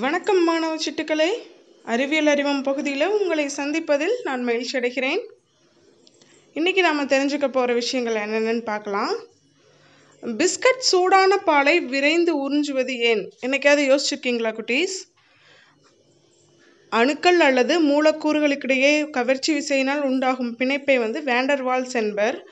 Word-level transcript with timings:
வணக்கம் 0.00 0.44
மாணவ 0.44 0.76
சிட்டுக்களை. 0.76 1.30
அறிவியல் 1.82 2.26
அறிவம் 2.26 2.62
பகுதியில் 2.62 3.08
உங்களை 3.08 3.50
சந்திப்பதில் 3.56 4.14
நான் 4.24 4.42
மகிழ்ச்சி 4.42 4.78
அடைகிறேன். 4.78 5.20
இன்றைக்கி 6.54 6.80
நாம் 6.80 7.08
தெரிஞ்சுக்க 7.08 7.48
போகிற 7.48 7.72
விஷயங்கள் 7.72 8.14
என்னென்னு 8.14 8.64
பார்க்கலாம். 8.64 9.14
பிஸ்கட் 10.22 10.78
சூடான 10.78 11.36
பாலை 11.36 11.80
விரைந்து 11.80 12.32
உறிஞ்சுவது 12.36 12.96
ஏன்? 12.96 13.32
என்னைக்காவது 13.46 13.82
யோசிச்சிருக்கீங்களா 13.90 14.58
குட்டீஸ்? 14.58 14.96
அணுக்கள் 16.88 17.40
அல்லது 17.40 17.82
மூலக்கூறுகளுக்கிடையே 17.82 19.10
கவர்ச்சி 19.10 19.54
விசையினால் 19.54 20.00
உண்டாகும் 20.00 20.56
பிணைப்பை 20.58 20.98
வந்து 20.98 21.20
வேண்டர்வால்ஸ் 21.20 21.92
என்பர். 21.92 22.46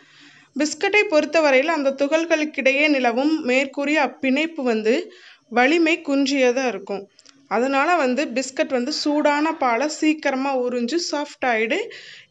பிஸ்கட்டை 0.58 1.04
பொறுத்தவரையில் 1.04 1.68
அந்த 1.68 1.90
துகள்களுக்கிடையே 1.90 2.88
நிலவும் 2.88 3.40
மேற்கூறிய 3.40 4.00
அப்பிணைப்பு 4.00 4.62
வந்து 4.62 5.12
வலிமை 5.48 6.00
குன்றியதாக 6.00 6.68
இருக்கும். 6.68 7.10
அதனால் 7.50 7.92
வந்து 7.96 8.22
பிஸ்கட் 8.36 8.76
வந்து 8.76 8.92
சூடான 9.02 9.52
பாலை 9.62 9.88
சீக்கிரமாக 9.98 10.62
உறிஞ்சு 10.66 10.98
சாஃப்ட் 11.10 11.46
ஆகிடு 11.52 11.78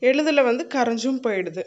எளிதில் 0.09 0.47
வந்து 0.49 0.65
கரைஞ்சும் 0.75 1.23
போயிடுது. 1.25 1.63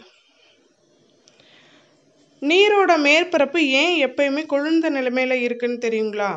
நீரோட 2.42 2.92
மேற்பரப்பு 3.06 3.60
ஏன் 3.80 3.94
எப்பயுமே 4.06 4.42
குளிர்ந்த 4.46 4.86
நிலைமையில் 4.90 5.44
இருக்குன்னு 5.46 5.78
தெரியுங்களா? 5.86 6.30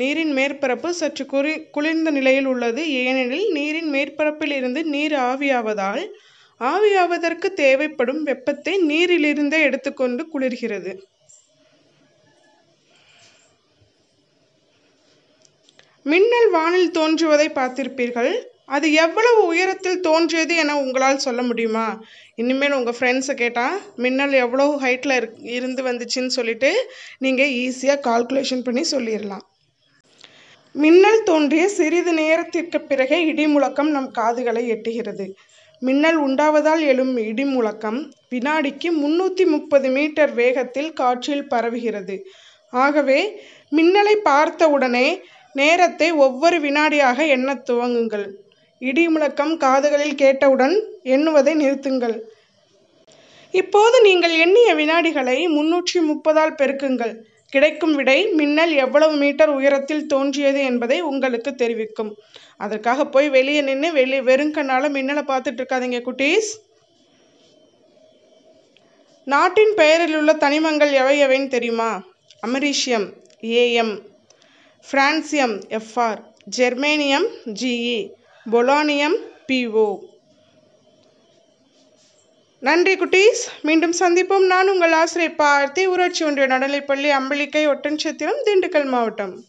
நீரின் 0.00 0.32
மேற்பரப்பு 0.36 0.88
சற்று 1.00 1.24
குறி 1.26 1.54
குளிர்ந்த 1.76 2.10
நிலையில் 2.10 2.48
உள்ளது. 2.52 2.82
ஏனெனில் 3.02 3.48
நீரின் 3.52 3.90
மேற்பரப்பில் 3.94 4.54
இருந்து 4.58 4.80
நீர் 4.94 5.16
ஆவியாவதால் 5.30 6.04
ஆவியாவதற்கு 6.60 7.48
தேவைப்படும் 7.62 8.22
வெப்பத்தை 8.22 8.74
நீரிலிருந்தே 8.90 9.60
எடுத்துக்கொண்டு 9.68 10.24
குளிர்கிறது. 10.32 10.92
மின்னல் 16.06 16.48
வானில் 16.54 16.90
தோன்றுவதை 16.90 17.46
பார்த்திருப்பீர்கள். 17.54 18.32
அது 18.74 18.86
எவ்வளவு 19.04 19.40
உயரத்தில் 19.52 20.02
தோன்றியது 20.06 20.54
என 20.62 20.74
உங்களால் 20.82 21.24
சொல்ல 21.24 21.40
முடியுமா? 21.42 21.86
இனிமேல் 22.34 22.76
உங்கள் 22.78 22.96
ஃப்ரெண்ட்ஸை 22.98 23.34
கேட்டால் 23.34 23.76
மின்னல் 24.04 24.34
எவ்வளோ 24.44 24.66
ஹைட்டில் 24.84 25.14
இரு 25.18 25.28
இருந்து 25.56 25.82
வந்துச்சுன்னு 25.82 26.32
சொல்லிட்டு 26.38 26.70
நீங்கள் 27.24 27.52
ஈஸியாக 27.62 28.04
கால்குலேஷன் 28.08 28.64
பண்ணி 28.68 28.84
சொல்லிடலாம் 28.92 29.44
மின்னல் 30.74 31.20
தோன்றிய 31.22 31.64
சிறிது 31.78 32.12
நேரத்திற்கு 32.22 32.78
பிறகே 32.90 33.18
இடி 33.30 33.44
முழக்கம் 33.46 33.90
நம் 33.96 34.08
காதுகளை 34.10 34.62
எட்டுகிறது. 34.74 35.26
மின்னல் 35.82 36.18
உண்டாவதால் 36.26 36.82
எழும் 36.92 37.14
இடி 37.28 37.44
முழக்கம் 37.54 38.00
வினாடிக்கு 38.32 38.88
முன்னூற்றி 39.02 39.44
முப்பது 39.54 39.88
மீட்டர் 39.96 40.32
வேகத்தில் 40.40 40.90
காற்றில் 40.92 41.48
பரவுகிறது. 41.52 42.16
ஆகவே 42.72 43.20
மின்னலை 43.76 44.14
பார்த்தவுடனே 44.30 45.06
நேரத்தை 45.54 46.12
ஒவ்வொரு 46.12 46.60
வினாடியாக 46.60 47.26
எண்ணத் 47.26 47.70
துவங்குங்கள். 47.70 48.26
இடி 48.78 49.08
முழக்கம் 49.08 49.56
காதுகளில் 49.56 50.14
கேட்டவுடன் 50.14 50.74
எண்ணுவதை 51.04 51.52
நிறுத்துங்கள். 51.54 52.16
இப்போது 53.50 54.02
நீங்கள் 54.02 54.34
எண்ணிய 54.38 54.74
வினாடிகளை 54.74 55.46
முன்னூற்றி 55.46 56.00
முப்பதால் 56.00 56.54
பெருக்குங்கள். 56.54 57.14
கிடைக்கும் 57.50 57.94
விடை 57.94 58.26
மின்னல் 58.26 58.72
எவ்வளவு 58.72 59.14
மீட்டர் 59.16 59.48
உயரத்தில் 59.48 60.06
தோன்றியது 60.06 60.60
என்பதை 60.64 61.00
உங்களுக்கு 61.00 61.54
தெரிவிக்கும். 61.54 62.16
அதற்காக 62.56 63.06
போய் 63.06 63.28
வெளியே 63.28 63.60
நின்று 63.60 63.92
வெளியே 63.92 64.20
வெறுங்கண்ணால் 64.20 64.94
மின்னலை 64.96 65.22
பார்த்துட்டு 65.30 65.60
இருக்காதீங்க 65.60 66.00
குட்டீஸ். 66.08 66.50
நாட்டின் 69.24 69.72
பெயரில் 69.74 70.16
உள்ள 70.16 70.32
தனிமங்கள் 70.32 70.92
எவை 70.92 71.22
எவைன்னு 71.22 71.48
தெரியுமா? 71.48 72.02
Americium 72.46 73.06
A M 73.40 73.94
francium 74.92 75.54
F R 75.68 76.20
germanium 76.56 77.26
G E 77.46 78.10
polonium 78.50 79.16
P O. 79.48 79.98
நன்றி 82.60 82.96
குட்டீஸ். 82.96 83.42
மீண்டும் 83.62 83.94
சந்திப்போம். 83.98 84.46
நான் 84.46 84.68
உங்கள் 84.68 84.92
ஆசிரியர் 84.92 85.38
பார்த்தி 85.38 85.86
ஊராட்சி 85.86 86.24
ஒன்றிய 86.24 86.46
நடுநிலைப்பள்ளி 86.46 87.10
அம்பலிக்கை 87.20 87.64
ஒட்டன்சத்திரம் 87.68 88.42
திண்டுக்கல் 88.44 88.84
மாவட்டம். 88.84 89.44